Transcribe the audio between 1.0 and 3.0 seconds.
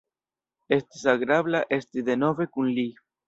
agrabla esti denove kun li.